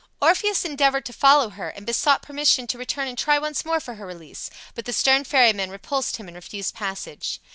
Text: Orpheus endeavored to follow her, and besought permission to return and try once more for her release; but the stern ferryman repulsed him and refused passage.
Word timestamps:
Orpheus 0.19 0.65
endeavored 0.65 1.05
to 1.05 1.13
follow 1.13 1.49
her, 1.49 1.69
and 1.69 1.85
besought 1.85 2.23
permission 2.23 2.65
to 2.65 2.77
return 2.79 3.07
and 3.07 3.15
try 3.15 3.37
once 3.37 3.63
more 3.63 3.79
for 3.79 3.93
her 3.93 4.05
release; 4.07 4.49
but 4.73 4.85
the 4.85 4.93
stern 4.93 5.25
ferryman 5.25 5.69
repulsed 5.69 6.17
him 6.17 6.27
and 6.27 6.33
refused 6.33 6.73
passage. 6.73 7.39